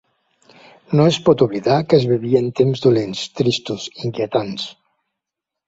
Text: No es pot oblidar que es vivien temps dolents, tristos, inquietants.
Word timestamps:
No 0.99 1.05
es 1.09 1.19
pot 1.27 1.43
oblidar 1.47 1.75
que 1.91 1.99
es 1.99 2.07
vivien 2.13 2.49
temps 2.61 2.83
dolents, 2.87 3.23
tristos, 3.43 3.87
inquietants. 4.09 4.69